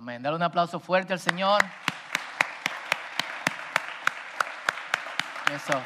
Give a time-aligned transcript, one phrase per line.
[0.00, 0.22] Amén.
[0.22, 1.62] Dale un aplauso fuerte al Señor.
[5.54, 5.78] Eso.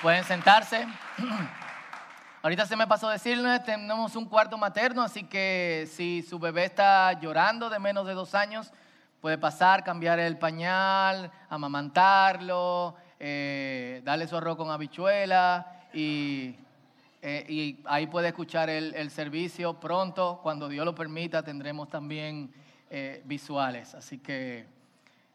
[0.00, 0.86] Pueden sentarse.
[2.42, 7.12] Ahorita se me pasó decirles, tenemos un cuarto materno, así que si su bebé está
[7.20, 8.72] llorando de menos de dos años,
[9.20, 16.56] puede pasar, cambiar el pañal, amamantarlo, eh, darle su arroz con habichuela y,
[17.20, 19.78] eh, ahí puede escuchar el, servicio.
[19.78, 22.50] Pronto, cuando Dios lo permita, tendremos también
[22.90, 23.94] eh, visuales.
[23.94, 24.66] Así que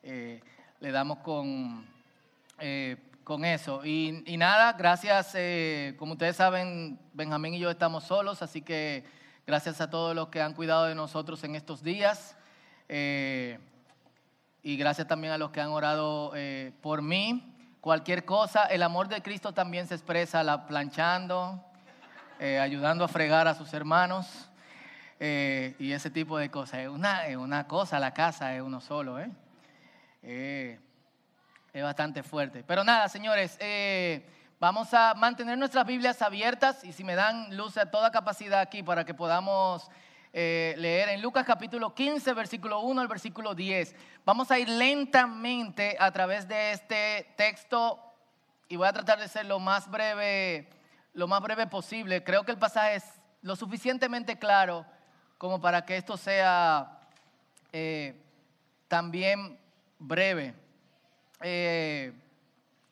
[0.03, 1.85] le damos con
[3.23, 3.85] con eso.
[3.85, 9.05] Y, nada, gracias, eh, como ustedes saben, Benjamín y yo estamos solos, así que
[9.48, 12.35] gracias a todos los que han cuidado de nosotros en estos días.
[12.89, 13.59] Eh,
[14.63, 17.55] y gracias también a los que han orado eh, por mí.
[17.80, 21.63] Cualquier cosa, el amor de Cristo también se expresa la, planchando,
[22.59, 24.50] ayudando a fregar a sus hermanos
[25.23, 26.80] y ese tipo de cosas.
[26.80, 29.20] Es una, es una cosa, la casa es uno solo.
[29.20, 30.80] ¿eh?
[31.73, 32.64] Es bastante fuerte.
[32.66, 34.25] Pero nada, señores, eh,
[34.59, 38.83] vamos a mantener nuestras Biblias abiertas y si me dan luz a toda capacidad aquí
[38.83, 39.89] para que podamos
[40.33, 43.95] eh, leer en Lucas capítulo 15, versículo 1 al versículo 10.
[44.25, 47.99] Vamos a ir lentamente a través de este texto
[48.67, 50.67] y voy a tratar de ser lo más breve,
[51.14, 52.23] lo más breve posible.
[52.23, 53.05] Creo que el pasaje es
[53.44, 54.86] lo suficientemente claro
[55.42, 57.00] como para que esto sea
[57.73, 58.14] eh,
[58.88, 59.58] también
[59.98, 60.53] breve.
[61.42, 62.14] Eh,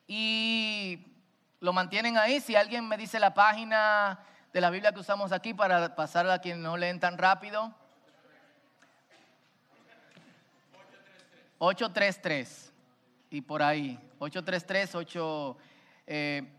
[0.08, 1.06] y
[1.59, 2.41] lo mantienen ahí.
[2.41, 4.17] Si alguien me dice la página
[4.52, 7.72] de la Biblia que usamos aquí para pasarla a quienes no leen tan rápido.
[11.59, 12.73] 833
[13.30, 15.58] y por ahí 833 8,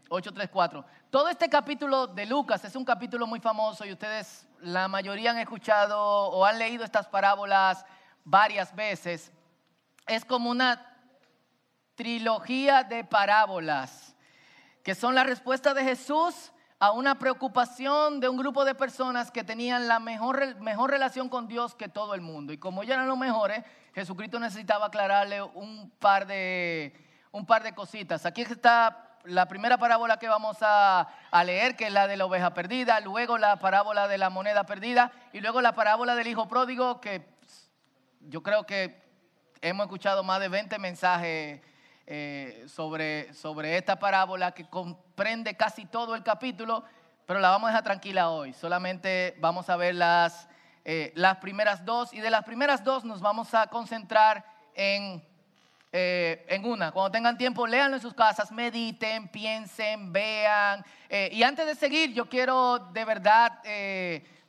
[0.09, 5.33] 834 todo este capítulo de Lucas es un capítulo muy famoso y ustedes la mayoría
[5.33, 7.85] han escuchado o han leído estas parábolas
[8.25, 9.33] varias veces
[10.07, 10.87] es como una
[11.95, 14.15] trilogía de parábolas,
[14.83, 19.45] que son la respuesta de Jesús a una preocupación de un grupo de personas que
[19.45, 22.53] tenían la mejor, mejor relación con Dios que todo el mundo.
[22.53, 23.63] Y como ellos eran los mejores,
[23.95, 26.95] Jesucristo necesitaba aclararle un par de,
[27.33, 28.25] un par de cositas.
[28.25, 32.27] Aquí está la primera parábola que vamos a, a, leer, que es la de la
[32.27, 36.49] oveja perdida, luego la parábola de la moneda perdida y luego la parábola del hijo
[36.49, 37.29] pródigo, que
[38.21, 39.03] yo creo que
[39.61, 41.61] hemos escuchado más de 20 mensajes
[42.07, 46.85] eh, sobre, sobre esta parábola que comprende casi todo el capítulo,
[47.27, 48.53] pero la vamos a dejar tranquila hoy.
[48.53, 50.49] Solamente vamos a ver las,
[50.85, 54.45] eh, las primeras dos y de las primeras dos nos vamos a concentrar
[54.75, 55.23] en,
[55.93, 56.93] eh, en una.
[56.93, 60.85] Cuando tengan tiempo, lean en sus casas, mediten, piensen, vean.
[61.31, 63.61] y antes de seguir, yo quiero de verdad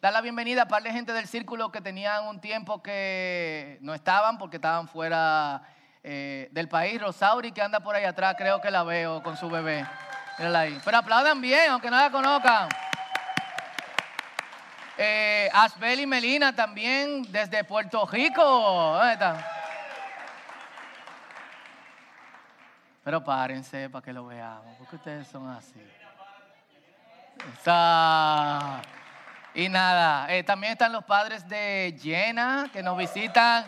[0.02, 3.94] dar la bienvenida a par de gente del círculo que tenían un tiempo que no
[3.94, 5.62] estaban porque estaban fuera
[6.04, 9.48] eh, del país, Rosauri, que anda por ahí atrás, creo que la veo con su
[9.50, 9.86] bebé.
[10.40, 10.80] Ahí.
[10.84, 12.68] Pero aplaudan bien, aunque no la conozcan.
[14.98, 18.42] Eh, Asbel y Melina también desde Puerto Rico.
[18.44, 19.61] ¿Dónde están?
[23.04, 25.82] Pero párense para que lo veamos, porque ustedes son así.
[27.54, 28.82] Está.
[29.54, 33.66] Y nada, eh, también están los padres de Jenna que nos visitan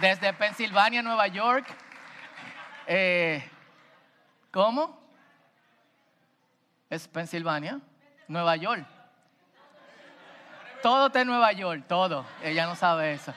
[0.00, 1.66] desde Pensilvania, Nueva York.
[2.86, 3.48] Eh,
[4.50, 5.00] ¿Cómo?
[6.90, 7.80] ¿Es Pensilvania?
[8.26, 8.84] Nueva York.
[10.82, 12.26] Todo está en Nueva York, todo.
[12.42, 13.32] Ella no sabe eso.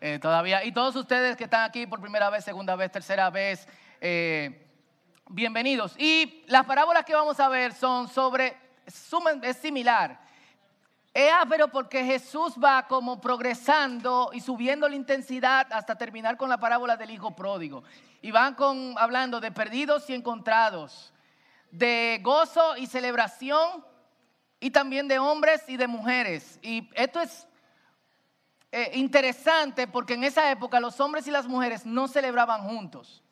[0.00, 0.64] Eh, todavía.
[0.64, 3.66] Y todos ustedes que están aquí por primera vez, segunda vez, tercera vez,
[4.00, 4.66] eh,
[5.28, 5.94] bienvenidos.
[5.98, 10.28] Y las parábolas que vamos a ver son sobre, es similar
[11.14, 16.58] Ah, pero porque Jesús va como progresando y subiendo la intensidad hasta terminar con la
[16.58, 17.82] parábola del hijo pródigo.
[18.22, 21.12] Y van con, hablando de perdidos y encontrados,
[21.72, 23.84] de gozo y celebración
[24.60, 26.60] y también de hombres y de mujeres.
[26.62, 27.48] Y esto es
[28.70, 33.22] eh, interesante porque en esa época los hombres y las mujeres no celebraban juntos.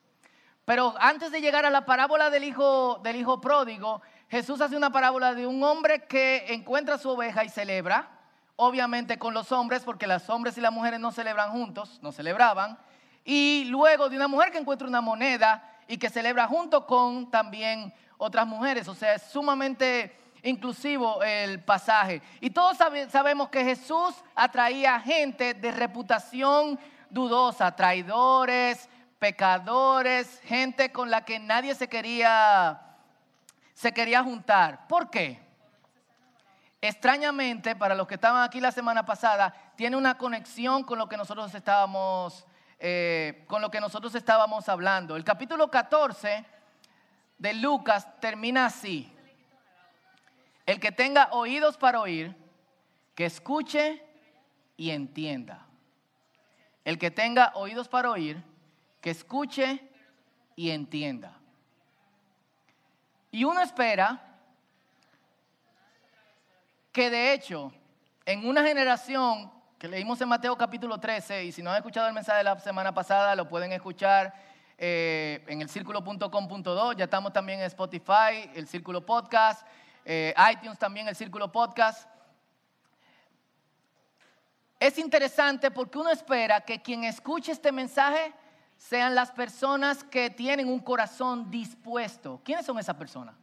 [0.65, 4.91] Pero antes de llegar a la parábola del hijo, del hijo pródigo, Jesús hace una
[4.91, 8.11] parábola de un hombre que encuentra su oveja y celebra,
[8.57, 12.79] obviamente con los hombres, porque los hombres y las mujeres no celebran juntos, no celebraban,
[13.25, 17.93] y luego de una mujer que encuentra una moneda y que celebra junto con también
[18.19, 20.17] otras mujeres, o sea, es sumamente
[20.49, 22.23] inclusivo el pasaje.
[22.41, 22.79] Y todos
[23.09, 26.79] sabemos que Jesús atraía gente de reputación
[27.11, 28.89] dudosa, traidores,
[29.19, 32.81] pecadores, gente con la que nadie se quería
[33.75, 34.87] se quería juntar.
[34.89, 35.47] ¿Por qué?
[36.81, 41.17] extrañamente, para los que estaban aquí la semana pasada, tiene una conexión con lo que
[41.17, 42.47] nosotros estábamos,
[42.79, 45.17] eh, con lo que nosotros estábamos hablando.
[45.17, 46.45] El capítulo 14
[47.39, 49.13] de Lucas termina así.
[50.67, 52.35] El que tenga oídos para oír,
[53.15, 54.03] que escuche
[54.77, 55.65] y entienda.
[56.85, 58.43] El que tenga oídos para oír,
[59.01, 59.81] que escuche
[60.57, 61.39] y entienda.
[63.31, 64.23] Y uno espera
[66.93, 67.73] que de hecho,
[68.25, 72.15] en una generación que leímos en Mateo capítulo 13, y si no han escuchado el
[72.15, 74.35] mensaje de la semana pasada, lo pueden escuchar
[74.79, 79.67] eh, en el círculo.com.do, ya estamos también en Spotify, el Círculo Podcast,
[80.09, 82.09] eh, iTunes también, el Círculo Podcast.
[84.79, 88.33] Es interesante porque uno espera que quien escuche este mensaje
[88.77, 92.41] sean las personas que tienen un corazón dispuesto.
[92.45, 93.35] ¿Quiénes son esas personas?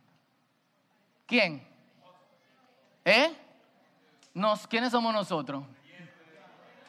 [1.25, 1.67] ¿Quién?
[3.03, 3.35] ¿Eh?
[4.33, 5.65] Nos, ¿Quiénes somos nosotros?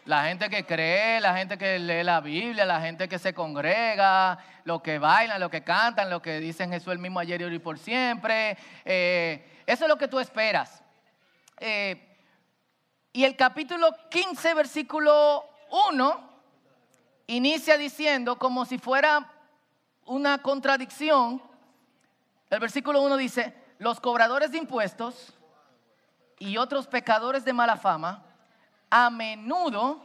[0.06, 4.38] La gente que cree, la gente que lee la Biblia, la gente que se congrega,
[4.64, 7.58] los que bailan, los que cantan, los que dicen Jesús el mismo ayer y hoy
[7.58, 8.58] por siempre.
[8.84, 10.82] Eh, eso es lo que tú esperas.
[11.58, 12.18] Eh,
[13.14, 15.48] y el capítulo 15, versículo
[15.90, 16.30] 1,
[17.28, 19.32] inicia diciendo como si fuera
[20.04, 21.40] una contradicción.
[22.50, 25.32] El versículo 1 dice, los cobradores de impuestos
[26.38, 28.22] y otros pecadores de mala fama
[28.96, 30.00] a menudo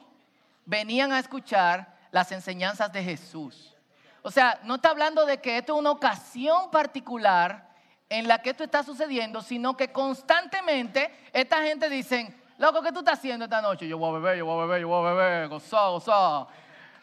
[0.66, 3.76] venían a escuchar las enseñanzas de Jesús.
[4.24, 7.70] O sea, no está hablando de que esto es una ocasión particular
[8.10, 13.00] en la que esto está sucediendo, sino que constantemente esta gente dice, loco, ¿qué tú
[13.00, 13.88] estás haciendo esta noche?
[13.88, 16.48] Yo voy a beber, yo voy a beber, yo voy a beber, gozado, gozado.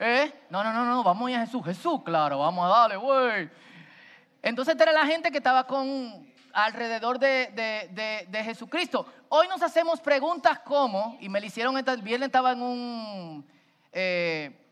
[0.01, 0.33] ¿Eh?
[0.51, 3.49] No, no, no, no, vamos a ir a Jesús, Jesús, claro, vamos a darle, güey.
[4.43, 9.07] Entonces esta era la gente que estaba con alrededor de, Jesucristo.
[9.29, 13.47] Hoy nos hacemos preguntas como, y me lo hicieron el viernes, estaba en un,
[13.93, 14.67] eh,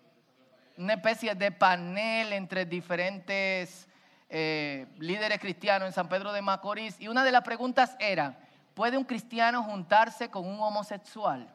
[0.78, 3.86] una especie de panel entre diferentes
[4.30, 8.38] eh, líderes cristianos en San Pedro de Macorís, y una de las preguntas era,
[8.72, 11.52] ¿puede un cristiano juntarse con un homosexual?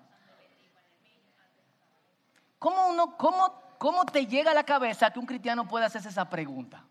[2.60, 6.30] ¿Cómo, uno, cómo, ¿Cómo te llega a la cabeza que un cristiano pueda hacerse esa
[6.30, 6.84] pregunta?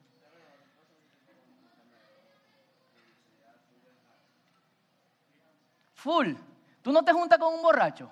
[5.98, 6.34] Full.
[6.80, 8.08] ¿Tú no te juntas con un borracho?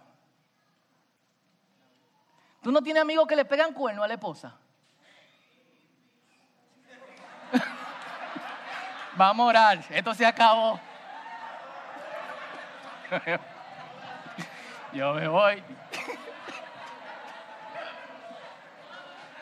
[2.60, 4.56] ¿Tú no tienes amigos que le pegan cuerno a la esposa?
[9.14, 9.84] Vamos a orar.
[9.88, 10.80] Esto se acabó.
[14.92, 15.62] Yo me voy.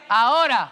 [0.06, 0.70] Ahora,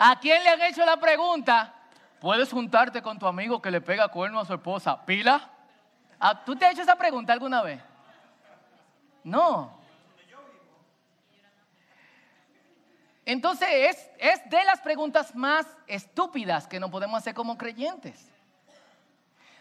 [0.00, 1.72] ¿a quién le han hecho la pregunta?
[2.18, 5.00] ¿Puedes juntarte con tu amigo que le pega cuerno a su esposa?
[5.06, 5.48] ¿Pila?
[6.20, 7.82] Ah, ¿Tú te has hecho esa pregunta alguna vez?
[9.24, 9.80] No.
[13.24, 18.30] Entonces es, es de las preguntas más estúpidas que no podemos hacer como creyentes.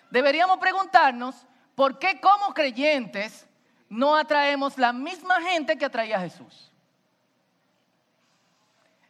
[0.09, 1.35] Deberíamos preguntarnos
[1.75, 3.47] por qué como creyentes
[3.87, 6.71] no atraemos la misma gente que atraía a Jesús.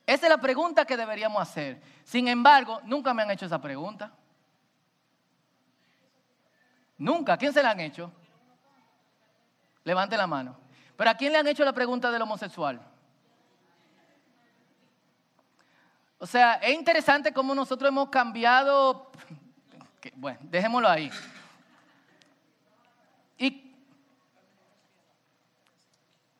[0.05, 1.81] Esa es la pregunta que deberíamos hacer.
[2.03, 4.11] Sin embargo, nunca me han hecho esa pregunta.
[6.99, 7.33] Nunca.
[7.33, 8.11] ¿A quién se la han hecho?
[9.85, 10.57] Levante la mano.
[10.97, 12.81] ¿Pero a quién le han hecho la pregunta del homosexual?
[16.19, 19.09] O sea, es interesante cómo nosotros hemos cambiado.
[20.15, 21.11] Bueno, dejémoslo ahí.
[23.37, 23.75] Y,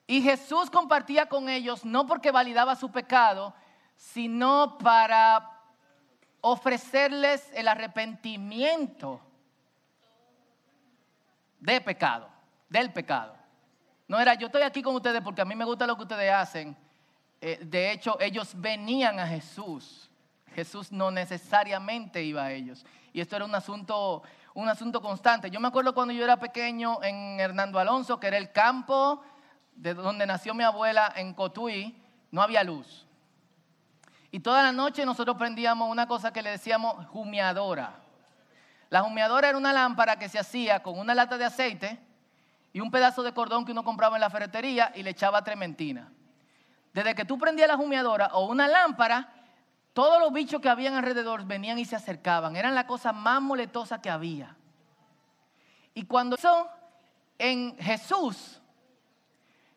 [0.08, 3.54] y Jesús compartía con ellos no porque validaba su pecado,
[3.98, 5.60] sino para
[6.40, 9.20] ofrecerles el arrepentimiento
[11.60, 12.30] de pecado,
[12.70, 13.36] del pecado.
[14.08, 16.32] No era yo estoy aquí con ustedes porque a mí me gusta lo que ustedes
[16.32, 16.76] hacen.
[17.42, 20.10] Eh, de hecho, ellos venían a Jesús.
[20.56, 22.86] Jesús no necesariamente iba a ellos.
[23.14, 24.24] Y esto era un asunto,
[24.54, 25.50] un asunto constante.
[25.50, 29.24] Yo me acuerdo cuando yo era pequeño en Hernando Alonso, que era el campo
[29.76, 31.96] de donde nació mi abuela en Cotuí,
[32.32, 33.06] no había luz.
[34.32, 38.00] Y toda la noche nosotros prendíamos una cosa que le decíamos humeadora.
[38.90, 42.00] La humeadora era una lámpara que se hacía con una lata de aceite
[42.74, 46.12] y un pedazo de cordón que uno compraba en la ferretería y le echaba trementina.
[46.94, 49.32] Desde que tú prendías la humeadora o una lámpara,
[49.94, 52.56] todos los bichos que habían alrededor venían y se acercaban.
[52.56, 54.56] Eran la cosa más moletosa que había.
[55.94, 56.68] Y cuando eso
[57.38, 58.60] en Jesús,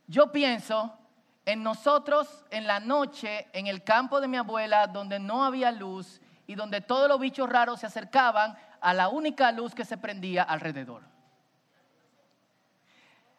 [0.07, 0.97] yo pienso
[1.45, 6.21] en nosotros en la noche, en el campo de mi abuela, donde no había luz
[6.47, 10.43] y donde todos los bichos raros se acercaban a la única luz que se prendía
[10.43, 11.03] alrededor.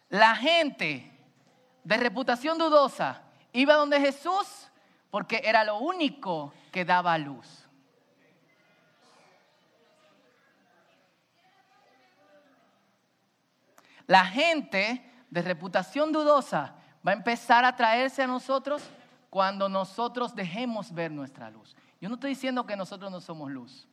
[0.09, 1.11] La gente
[1.83, 3.21] de reputación dudosa
[3.51, 4.69] iba donde Jesús
[5.11, 7.67] porque era lo único que daba luz.
[14.07, 18.83] La gente de reputación dudosa va a empezar a traerse a nosotros
[19.29, 21.75] cuando nosotros dejemos ver nuestra luz.
[21.99, 23.87] Yo no estoy diciendo que nosotros no somos luz,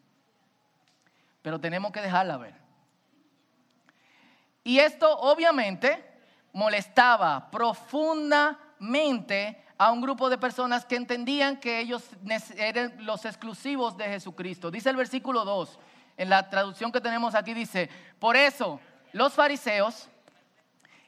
[1.42, 2.54] pero tenemos que dejarla ver.
[4.64, 6.04] Y esto obviamente
[6.52, 12.04] molestaba profundamente a un grupo de personas que entendían que ellos
[12.56, 14.70] eran los exclusivos de Jesucristo.
[14.70, 15.78] Dice el versículo 2,
[16.18, 18.78] en la traducción que tenemos aquí, dice, por eso
[19.12, 20.09] los fariseos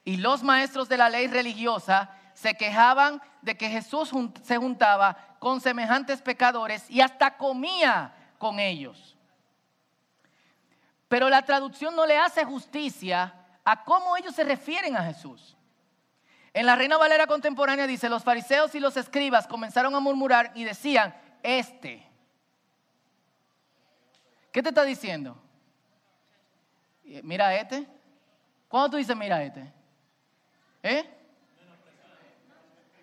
[0.05, 4.11] y los maestros de la ley religiosa se quejaban de que Jesús
[4.43, 9.17] se juntaba con semejantes pecadores y hasta comía con ellos.
[11.12, 15.54] Pero la traducción no le hace justicia a cómo ellos se refieren a Jesús.
[16.54, 20.64] En la Reina Valera contemporánea dice, los fariseos y los escribas comenzaron a murmurar y
[20.64, 22.02] decían, este.
[24.50, 25.37] ¿Qué te está diciendo?
[27.23, 27.87] Mira este.
[28.66, 29.71] ¿Cuándo tú dices mira este?
[30.83, 31.04] ¿Eh?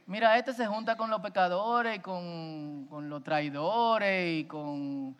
[0.07, 5.15] Mira, este se junta con los pecadores y con, con los traidores y con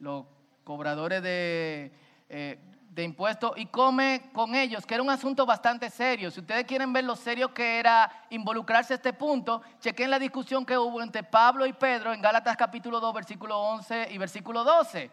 [0.00, 0.26] los
[0.64, 2.01] cobradores de,
[2.34, 2.58] eh,
[2.88, 6.30] de impuestos y come con ellos, que era un asunto bastante serio.
[6.30, 10.64] Si ustedes quieren ver lo serio que era involucrarse a este punto, chequen la discusión
[10.64, 15.10] que hubo entre Pablo y Pedro en Gálatas capítulo 2, versículo 11 y versículo 12.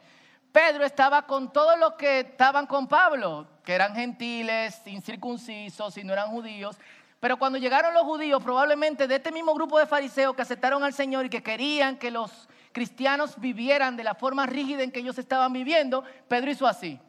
[0.51, 6.13] Pedro estaba con todos los que estaban con Pablo, que eran gentiles, incircuncisos y no
[6.13, 6.77] eran judíos.
[7.19, 10.93] Pero cuando llegaron los judíos, probablemente de este mismo grupo de fariseos que aceptaron al
[10.93, 15.17] Señor y que querían que los cristianos vivieran de la forma rígida en que ellos
[15.17, 16.99] estaban viviendo, Pedro hizo así.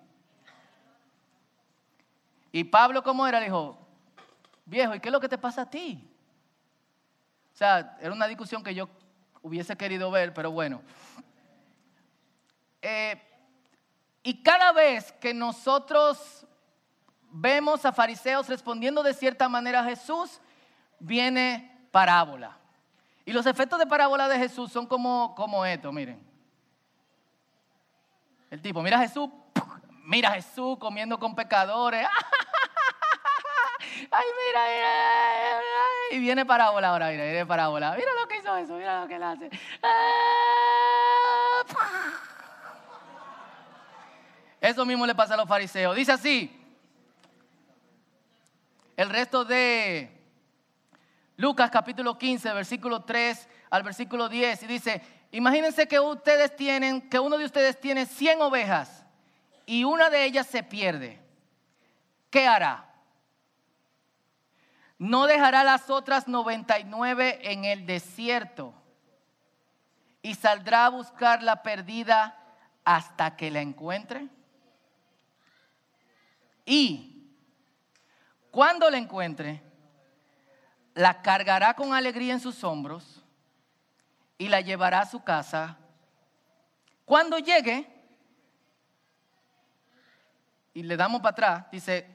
[2.52, 3.40] Y Pablo, ¿cómo era?
[3.40, 3.78] Dijo,
[4.64, 6.08] viejo, ¿y qué es lo que te pasa a ti?
[7.54, 8.88] O sea, era una discusión que yo
[9.42, 10.82] hubiese querido ver, pero bueno.
[12.82, 13.20] Eh,
[14.22, 16.46] y cada vez que nosotros
[17.30, 20.40] vemos a fariseos respondiendo de cierta manera a Jesús,
[20.98, 22.56] viene parábola.
[23.24, 26.20] Y los efectos de parábola de Jesús son como, como esto, miren.
[28.50, 29.30] El tipo, mira a Jesús,
[30.04, 32.06] mira a Jesús comiendo con pecadores.
[34.10, 35.60] Ay, mira, mira,
[36.12, 37.94] Y viene parábola ahora, mira, viene parábola.
[37.96, 39.50] Mira lo que hizo eso, mira lo que él hace.
[44.60, 45.96] Eso mismo le pasa a los fariseos.
[45.96, 46.54] Dice así.
[48.94, 50.10] El resto de
[51.36, 54.64] Lucas capítulo 15, versículo 3 al versículo 10.
[54.64, 55.00] Y dice,
[55.32, 58.99] imagínense que ustedes tienen, que uno de ustedes tiene 100 ovejas
[59.70, 61.22] y una de ellas se pierde.
[62.28, 62.92] ¿Qué hará?
[64.98, 68.74] ¿No dejará las otras 99 en el desierto
[70.22, 72.36] y saldrá a buscar la perdida
[72.84, 74.26] hasta que la encuentre?
[76.64, 77.30] Y
[78.50, 79.62] cuando la encuentre,
[80.94, 83.22] la cargará con alegría en sus hombros
[84.36, 85.78] y la llevará a su casa.
[87.04, 87.99] Cuando llegue,
[90.74, 92.06] y le damos para atrás, dice,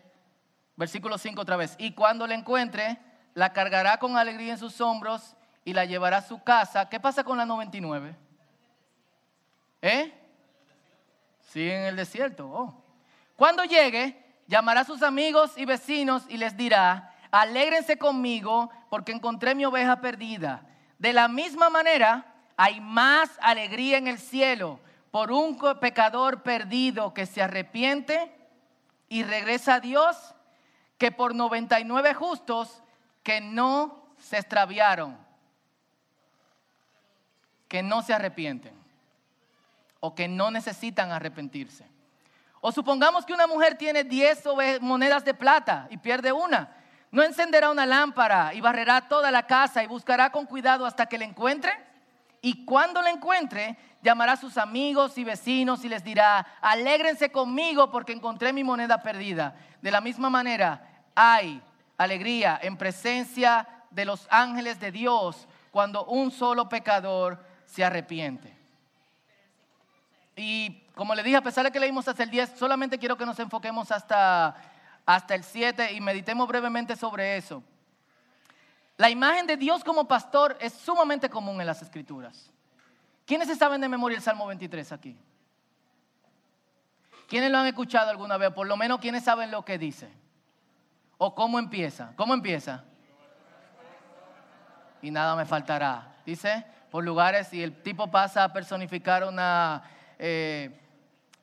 [0.76, 2.98] versículo 5 otra vez, y cuando la encuentre,
[3.34, 6.90] la cargará con alegría en sus hombros y la llevará a su casa.
[6.90, 8.16] ¿Qué pasa con la 99?
[9.82, 10.14] ¿Eh?
[11.50, 12.48] Sí, en el desierto.
[12.48, 12.84] Oh.
[13.36, 19.56] Cuando llegue, llamará a sus amigos y vecinos y les dirá, alégrense conmigo porque encontré
[19.56, 20.66] mi oveja perdida.
[20.98, 24.80] De la misma manera, hay más alegría en el cielo
[25.12, 28.35] por un pecador perdido que se arrepiente
[29.10, 30.36] y regresa a Dios
[30.98, 32.82] que por 99 justos
[33.24, 35.18] que no se extraviaron,
[37.68, 38.74] que no se arrepienten
[40.00, 41.86] o que no necesitan arrepentirse.
[42.62, 44.44] O supongamos que una mujer tiene 10
[44.82, 46.76] monedas de plata y pierde una.
[47.12, 51.18] ¿No encenderá una lámpara y barrerá toda la casa y buscará con cuidado hasta que
[51.18, 51.72] la encuentre?
[52.42, 57.90] Y cuando la encuentre, llamará a sus amigos y vecinos y les dirá, alégrense conmigo
[57.90, 59.56] porque encontré mi moneda perdida.
[59.82, 61.60] De la misma manera, hay
[61.98, 68.56] alegría en presencia de los ángeles de Dios cuando un solo pecador se arrepiente.
[70.36, 73.26] Y como le dije, a pesar de que leímos hasta el 10, solamente quiero que
[73.26, 74.56] nos enfoquemos hasta,
[75.04, 77.64] hasta el 7 y meditemos brevemente sobre eso.
[78.98, 82.52] La imagen de Dios como pastor es sumamente común en las escrituras.
[83.26, 85.18] ¿Quiénes saben de memoria el Salmo 23 aquí?
[87.28, 88.52] ¿Quiénes lo han escuchado alguna vez?
[88.52, 90.10] Por lo menos, ¿quiénes saben lo que dice?
[91.18, 92.14] ¿O cómo empieza?
[92.16, 92.84] ¿Cómo empieza?
[95.02, 96.16] Y nada me faltará.
[96.26, 99.84] Dice, por lugares y el tipo pasa a personificar una,
[100.20, 100.80] eh,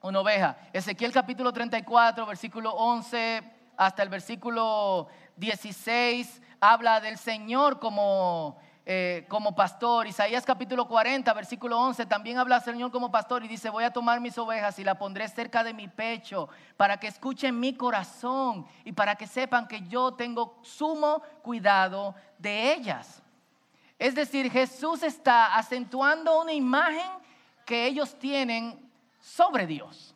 [0.03, 0.57] una oveja.
[0.73, 3.43] Ezequiel capítulo 34, versículo 11
[3.77, 10.07] hasta el versículo 16 habla del Señor como eh, como pastor.
[10.07, 13.93] Isaías capítulo 40, versículo 11, también habla del Señor como pastor y dice, voy a
[13.93, 18.67] tomar mis ovejas y la pondré cerca de mi pecho para que escuchen mi corazón
[18.85, 23.23] y para que sepan que yo tengo sumo cuidado de ellas.
[23.99, 27.09] Es decir, Jesús está acentuando una imagen
[27.65, 30.13] que ellos tienen sobre Dios.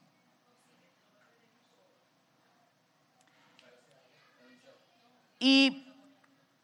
[5.38, 5.86] Y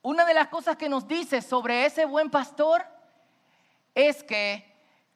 [0.02, 2.84] una de las cosas que nos dice sobre ese buen pastor
[3.94, 4.70] es que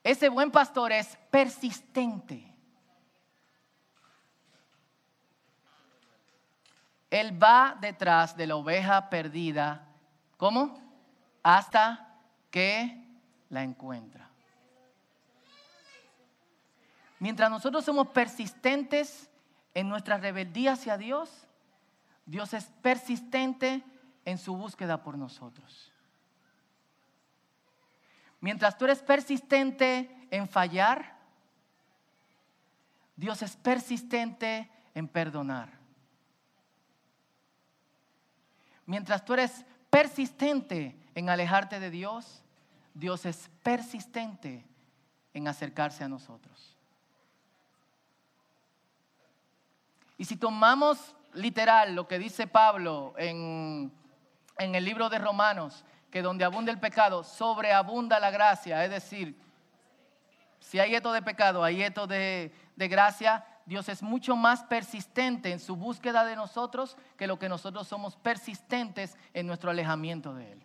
[0.05, 2.55] ese buen pastor es persistente.
[7.11, 9.89] Él va detrás de la oveja perdida.
[10.37, 10.79] ¿Cómo?
[11.43, 13.05] Hasta que
[13.49, 14.29] la encuentra.
[17.19, 19.31] Mientras nosotros somos persistentes
[19.75, 21.49] en nuestra rebeldía hacia Dios,
[22.27, 23.83] Dios es persistente
[24.27, 25.91] en su búsqueda por nosotros.
[28.41, 31.17] Mientras tú eres persistente en fallar,
[33.17, 35.71] Dios es persistente en perdonar.
[38.85, 42.43] Mientras tú eres persistente en alejarte de Dios,
[42.93, 44.67] Dios es persistente
[45.33, 46.77] en acercarse a nosotros.
[50.19, 53.93] Y si tomamos literal lo que dice Pablo en
[54.59, 58.85] en el libro de Romanos que donde abunda el pecado, sobreabunda la gracia.
[58.85, 59.39] Es decir,
[60.61, 65.51] si hay esto de pecado, hay esto de, de gracia, Dios es mucho más persistente
[65.51, 70.53] en su búsqueda de nosotros que lo que nosotros somos persistentes en nuestro alejamiento de
[70.53, 70.63] Él.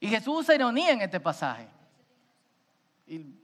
[0.00, 1.66] Y Jesús usa ironía en este pasaje.
[3.06, 3.43] Y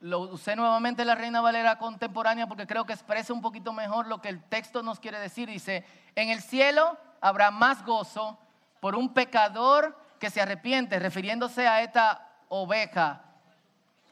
[0.00, 4.20] lo usé nuevamente la Reina Valera contemporánea porque creo que expresa un poquito mejor lo
[4.20, 5.48] que el texto nos quiere decir.
[5.48, 5.84] Dice,
[6.14, 8.38] en el cielo habrá más gozo
[8.80, 13.24] por un pecador que se arrepiente, refiriéndose a esta oveja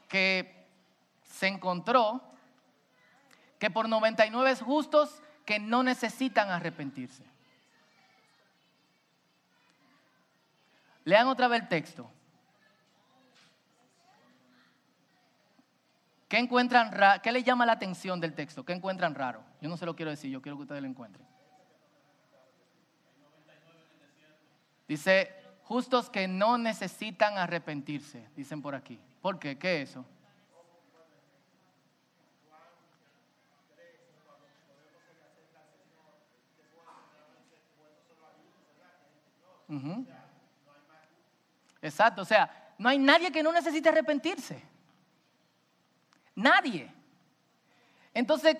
[0.09, 0.67] que
[1.23, 2.21] se encontró,
[3.59, 7.23] que por 99 justos que no necesitan arrepentirse.
[11.05, 12.11] Lean otra vez el texto.
[16.27, 16.91] ¿Qué encuentran
[17.23, 18.65] ¿Qué les llama la atención del texto?
[18.65, 19.43] ¿Qué encuentran raro?
[19.61, 21.25] Yo no se lo quiero decir, yo quiero que ustedes lo encuentren.
[24.87, 28.99] Dice, justos que no necesitan arrepentirse, dicen por aquí.
[29.21, 29.57] ¿Por qué?
[29.57, 30.05] ¿Qué es eso?
[41.81, 44.76] Exacto, o sea, no hay nadie que no necesite arrepentirse.
[46.37, 46.87] Nadie.
[48.13, 48.55] Entonces,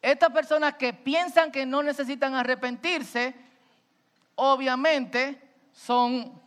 [0.00, 3.34] estas personas que piensan que no necesitan arrepentirse,
[4.36, 6.40] obviamente son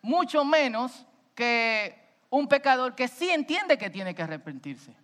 [0.00, 4.94] mucho menos que un pecador que sí entiende que tiene que arrepentirse.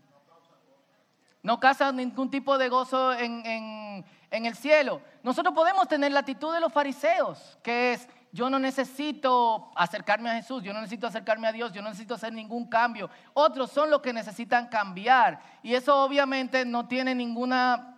[1.43, 5.03] No causa ningún tipo de gozo en, en el cielo.
[5.23, 10.35] Nosotros podemos tener la actitud de los fariseos, que es, yo no necesito acercarme a
[10.35, 13.09] Jesús, yo no necesito acercarme a Dios, yo no necesito hacer ningún cambio.
[13.33, 15.41] Otros son los que necesitan cambiar.
[15.63, 17.97] Y eso obviamente no tiene ninguna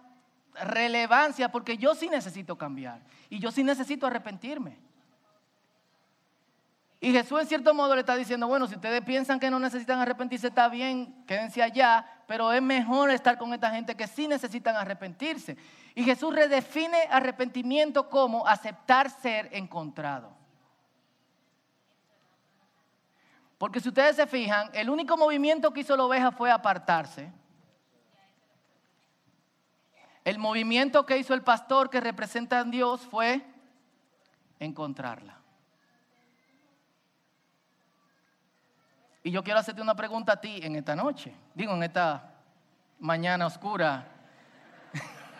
[0.54, 3.00] relevancia porque yo sí necesito cambiar.
[3.28, 4.78] Y yo sí necesito arrepentirme.
[7.02, 10.00] Y Jesús en cierto modo le está diciendo, bueno, si ustedes piensan que no necesitan
[10.00, 14.76] arrepentirse, está bien, quédense allá, pero es mejor estar con esta gente que sí necesitan
[14.76, 15.56] arrepentirse.
[15.94, 20.30] Y Jesús redefine arrepentimiento como aceptar ser encontrado.
[23.56, 27.32] Porque si ustedes se fijan, el único movimiento que hizo la oveja fue apartarse.
[30.22, 33.42] El movimiento que hizo el pastor que representa a Dios fue
[34.58, 35.39] encontrarla.
[39.22, 42.32] Y yo quiero hacerte una pregunta a ti en esta noche, digo en esta
[42.98, 44.06] mañana oscura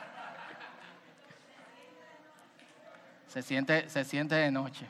[3.29, 4.87] Se siente, se siente de noche.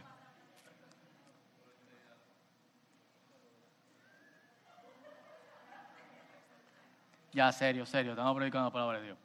[7.32, 9.18] Ya, serio, serio, estamos predicando la palabra de Dios.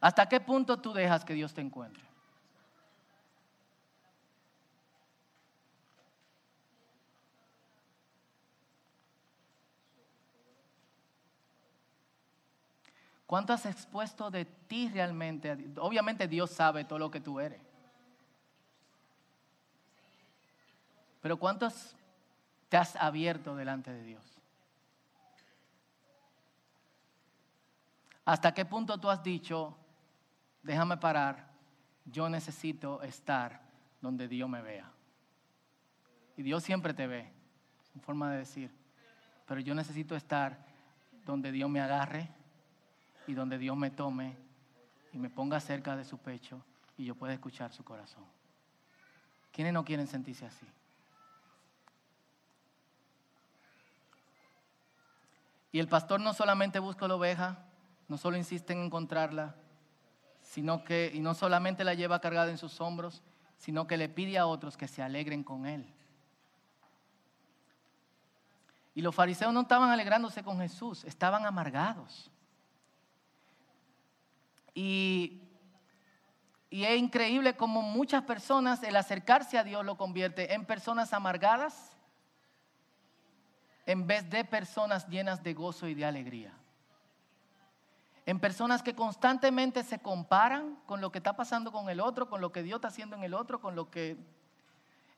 [0.00, 2.09] ¿Hasta qué punto tú dejas que Dios te encuentre?
[13.30, 15.56] ¿Cuánto has expuesto de ti realmente?
[15.76, 17.62] Obviamente Dios sabe todo lo que tú eres.
[21.22, 21.94] Pero ¿cuántos
[22.68, 24.24] te has abierto delante de Dios?
[28.24, 29.76] ¿Hasta qué punto tú has dicho,
[30.64, 31.52] déjame parar,
[32.06, 33.60] yo necesito estar
[34.00, 34.90] donde Dios me vea?
[36.36, 37.32] Y Dios siempre te ve,
[37.94, 38.74] en forma de decir,
[39.46, 40.66] pero yo necesito estar
[41.24, 42.39] donde Dios me agarre
[43.30, 44.36] y donde Dios me tome
[45.12, 46.60] y me ponga cerca de su pecho
[46.96, 48.24] y yo pueda escuchar su corazón.
[49.52, 50.66] ¿Quiénes no quieren sentirse así?
[55.70, 57.66] Y el pastor no solamente busca la oveja,
[58.08, 59.54] no solo insiste en encontrarla,
[60.42, 63.22] sino que, y no solamente la lleva cargada en sus hombros,
[63.58, 65.86] sino que le pide a otros que se alegren con él.
[68.92, 72.28] Y los fariseos no estaban alegrándose con Jesús, estaban amargados.
[74.74, 75.42] Y,
[76.70, 81.96] y es increíble como muchas personas el acercarse a Dios lo convierte en personas amargadas
[83.90, 86.52] en vez de personas llenas de gozo y de alegría.
[88.24, 92.40] En personas que constantemente se comparan con lo que está pasando con el otro, con
[92.40, 94.16] lo que Dios está haciendo en el otro, con lo que,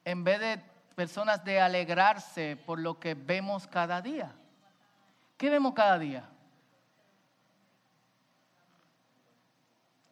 [0.07, 0.63] en vez de
[0.95, 4.33] personas de alegrarse por lo que vemos cada día.
[5.37, 6.31] ¿Qué vemos cada día?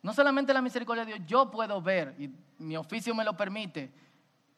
[0.03, 3.93] No solamente la misericordia de Dios, yo puedo ver, y mi oficio me lo permite,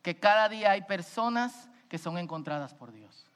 [0.03, 3.27] que cada día hay personas que son encontradas por Dios.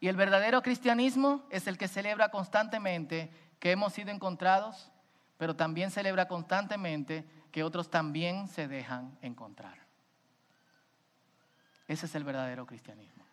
[0.00, 4.90] Y el verdadero cristianismo es el que celebra constantemente que hemos sido encontrados,
[5.38, 9.78] pero también celebra constantemente que otros también se dejan encontrar.
[11.86, 13.24] Ese es el verdadero cristianismo.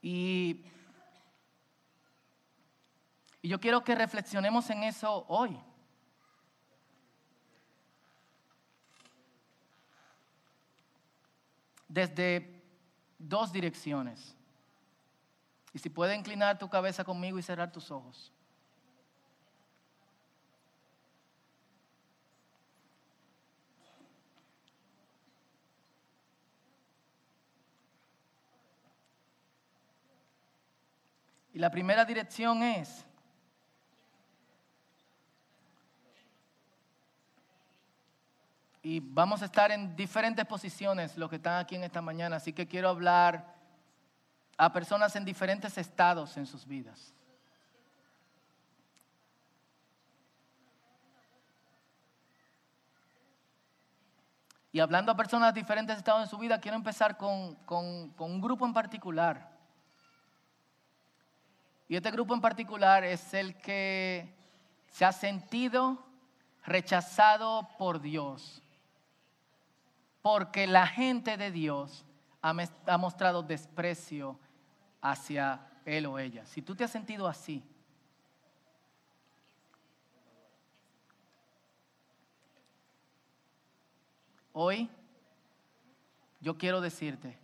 [0.00, 0.64] Y,
[3.44, 5.60] y yo quiero que reflexionemos en eso hoy.
[11.86, 12.64] Desde
[13.18, 14.34] dos direcciones.
[15.74, 18.32] Y si puedes inclinar tu cabeza conmigo y cerrar tus ojos.
[31.52, 33.04] Y la primera dirección es
[38.84, 42.52] y vamos a estar en diferentes posiciones los que están aquí en esta mañana, así
[42.52, 43.54] que quiero hablar
[44.58, 47.14] a personas en diferentes estados en sus vidas.
[54.70, 58.40] Y hablando a personas en diferentes estados en su vida, quiero empezar con, con un
[58.42, 59.50] grupo en particular.
[61.88, 64.36] Y este grupo en particular es el que
[64.88, 66.04] se ha sentido
[66.66, 68.60] rechazado por Dios.
[70.24, 72.02] Porque la gente de Dios
[72.40, 74.38] ha, mostrado desprecio
[75.02, 76.46] hacia él o ella.
[76.46, 77.62] Si tú te has sentido así,
[84.54, 84.88] hoy
[86.40, 87.36] yo quiero decirte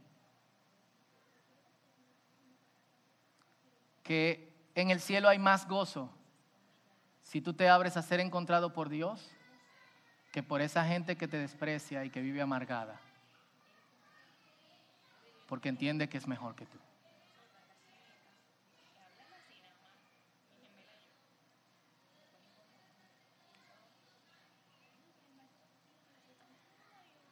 [4.02, 6.08] que en el cielo hay más gozo
[7.24, 9.30] si tú te abres a ser encontrado por Dios
[10.30, 13.00] que por esa gente que te desprecia y que vive amargada,
[15.48, 16.78] porque entiende que es mejor que tú.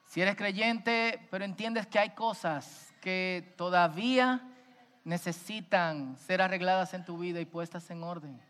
[0.08, 4.42] Si eres creyente, pero entiendes que hay cosas que todavía
[5.04, 8.40] necesitan ser arregladas en tu vida y puestas en orden.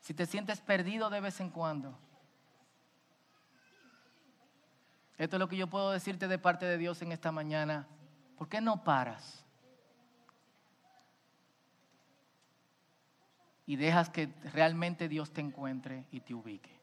[0.00, 1.96] Si te sientes perdido de vez en cuando.
[5.20, 7.86] Esto es lo que yo puedo decirte de parte de Dios en esta mañana.
[8.38, 9.44] ¿Por qué no paras?
[13.66, 16.74] Y dejas que realmente Dios te encuentre y te ubique.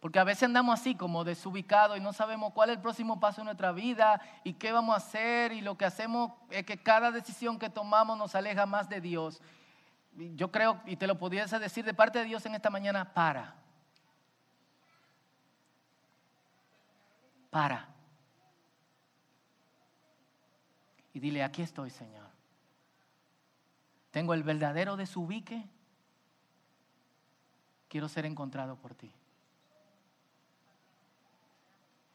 [0.00, 3.40] Porque a veces andamos así como desubicados y no sabemos cuál es el próximo paso
[3.40, 7.10] en nuestra vida y qué vamos a hacer y lo que hacemos es que cada
[7.10, 9.40] decisión que tomamos nos aleja más de Dios.
[10.12, 13.61] Yo creo, y te lo pudiese decir de parte de Dios en esta mañana, para.
[17.52, 17.86] Para.
[21.12, 22.26] Y dile, aquí estoy, Señor.
[24.10, 25.68] Tengo el verdadero desubique.
[27.90, 29.12] Quiero ser encontrado por ti.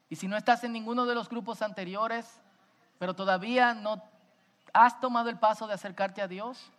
[0.09, 2.41] Y si no estás en ninguno de los grupos anteriores,
[2.97, 4.01] pero todavía no
[4.73, 6.71] has tomado el paso de acercarte a Dios,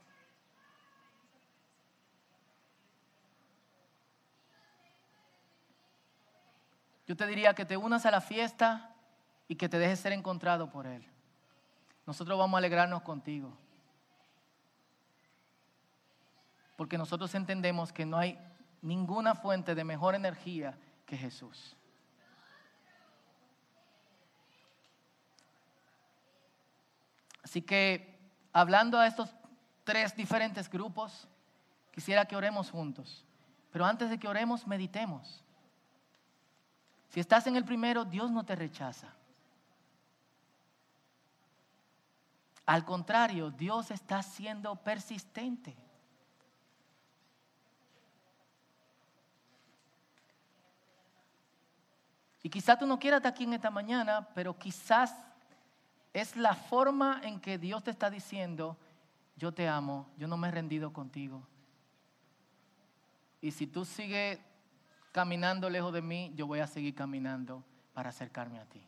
[7.08, 8.94] yo te diría que te unas a la fiesta
[9.48, 11.02] y que te dejes ser encontrado por Él.
[12.06, 13.56] Nosotros vamos a alegrarnos contigo.
[16.76, 18.38] Porque nosotros entendemos que no hay
[18.82, 21.74] ninguna fuente de mejor energía que Jesús.
[27.42, 28.20] Así que,
[28.52, 29.34] hablando a estos
[29.82, 31.26] tres diferentes grupos,
[31.90, 33.24] quisiera que oremos juntos.
[33.70, 35.42] Pero antes de que oremos, meditemos.
[37.08, 39.08] Si estás en el primero, Dios no te rechaza.
[42.66, 45.74] Al contrario, Dios está siendo persistente.
[52.42, 55.14] Y quizás tú no quieras estar aquí en esta mañana, pero quizás
[56.12, 58.76] es la forma en que Dios te está diciendo,
[59.36, 61.46] yo te amo, yo no me he rendido contigo.
[63.40, 64.40] Y si tú sigues
[65.18, 68.86] caminando lejos de mí, yo voy a seguir caminando para acercarme a ti.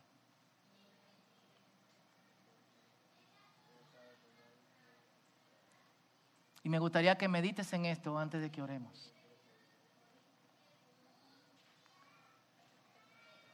[6.63, 9.11] Y me gustaría que medites en esto antes de que oremos.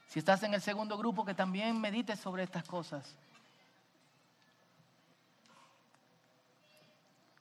[0.05, 3.15] Si estás en el segundo grupo, que también medites sobre estas cosas.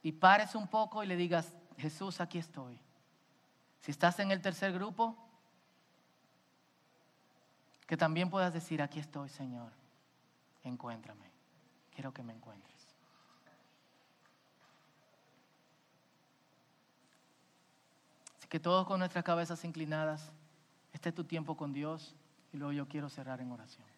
[0.02, 2.80] Y pares un poco y le digas, Jesús, aquí estoy.
[3.82, 5.25] Si estás en el tercer grupo,
[7.86, 9.72] que también puedas decir, aquí estoy, Señor,
[10.64, 11.30] encuéntrame.
[11.94, 12.74] Quiero que me encuentres.
[18.38, 20.30] Así que todos con nuestras cabezas inclinadas,
[20.92, 22.14] este es tu tiempo con Dios
[22.52, 23.95] y luego yo quiero cerrar en oración.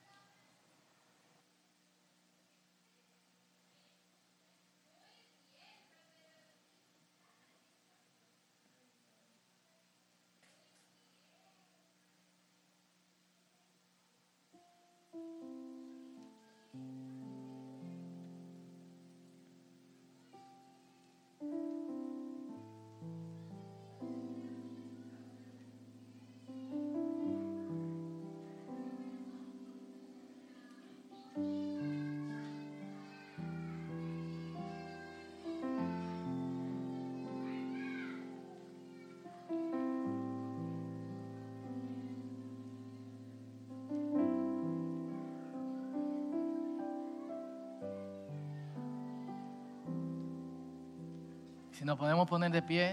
[51.79, 52.91] Si nos podemos poner de pie.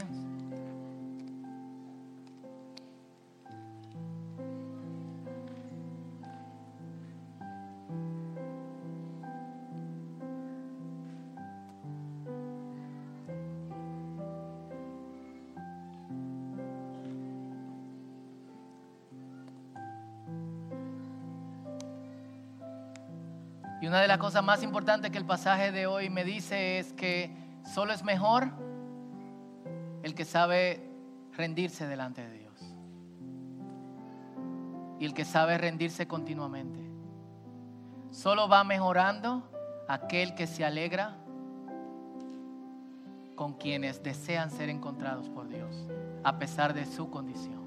[23.82, 26.94] Y una de las cosas más importantes que el pasaje de hoy me dice es
[26.94, 28.65] que solo es mejor
[30.16, 30.82] que sabe
[31.36, 32.46] rendirse delante de Dios.
[35.00, 36.80] Y el que sabe rendirse continuamente.
[38.12, 39.44] Solo va mejorando
[39.88, 41.18] aquel que se alegra
[43.36, 45.86] con quienes desean ser encontrados por Dios,
[46.24, 47.66] a pesar de su condición.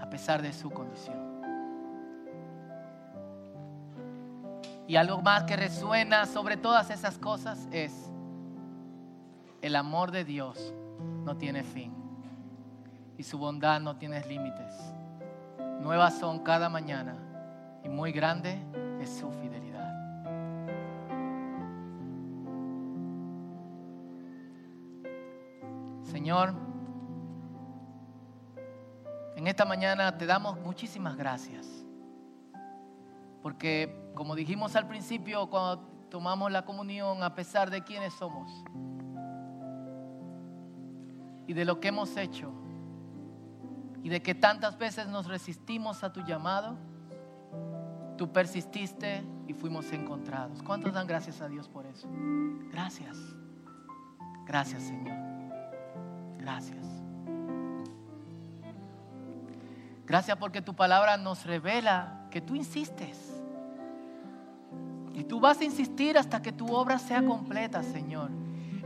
[0.00, 1.31] A pesar de su condición.
[4.92, 8.10] Y algo más que resuena sobre todas esas cosas es,
[9.62, 10.74] el amor de Dios
[11.24, 11.94] no tiene fin
[13.16, 14.74] y su bondad no tiene límites.
[15.80, 17.16] Nuevas son cada mañana
[17.82, 18.60] y muy grande
[19.00, 19.94] es su fidelidad.
[26.02, 26.52] Señor,
[29.36, 31.81] en esta mañana te damos muchísimas gracias
[33.42, 38.50] porque como dijimos al principio cuando tomamos la comunión, a pesar de quiénes somos
[41.46, 42.52] y de lo que hemos hecho
[44.02, 46.76] y de que tantas veces nos resistimos a tu llamado,
[48.16, 50.62] tú persististe y fuimos encontrados.
[50.62, 52.08] ¿Cuántos dan gracias a Dios por eso?
[52.70, 53.16] Gracias.
[54.46, 55.16] Gracias Señor.
[56.38, 56.84] Gracias.
[60.04, 63.31] Gracias porque tu palabra nos revela que tú insistes
[65.14, 68.30] y tú vas a insistir hasta que tu obra sea completa, Señor.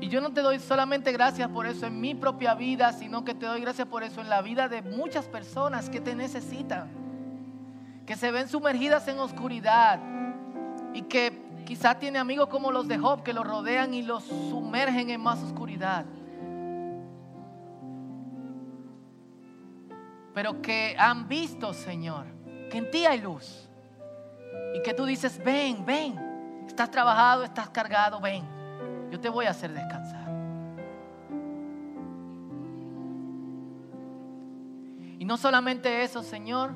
[0.01, 3.35] Y yo no te doy solamente gracias por eso en mi propia vida, sino que
[3.35, 6.91] te doy gracias por eso en la vida de muchas personas que te necesitan,
[8.05, 9.99] que se ven sumergidas en oscuridad
[10.93, 15.09] y que quizá tiene amigos como los de Job que los rodean y los sumergen
[15.11, 16.05] en más oscuridad.
[20.35, 22.27] Pero que han visto, Señor,
[22.71, 23.66] que en ti hay luz
[24.75, 26.17] y que tú dices, ven, ven,
[26.67, 28.45] estás trabajado, estás cargado, ven,
[29.11, 30.27] yo te voy a hacer descansar.
[35.19, 36.75] Y no solamente eso, Señor,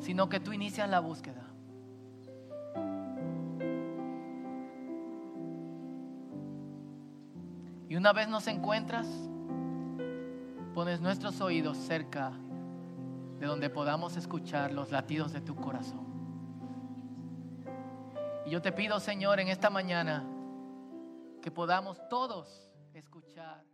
[0.00, 1.44] sino que tú inicias la búsqueda.
[7.88, 9.06] Y una vez nos encuentras,
[10.74, 12.32] pones nuestros oídos cerca
[13.40, 16.09] de donde podamos escuchar los latidos de tu corazón.
[18.44, 20.26] Y yo te pido, Señor, en esta mañana
[21.42, 23.69] que podamos todos escuchar.